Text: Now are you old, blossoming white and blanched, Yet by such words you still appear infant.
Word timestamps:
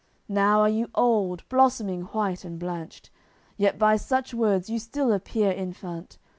Now 0.27 0.61
are 0.61 0.69
you 0.69 0.89
old, 0.95 1.47
blossoming 1.47 2.05
white 2.05 2.43
and 2.43 2.57
blanched, 2.57 3.11
Yet 3.55 3.77
by 3.77 3.97
such 3.97 4.33
words 4.33 4.67
you 4.67 4.79
still 4.79 5.11
appear 5.13 5.51
infant. 5.51 6.17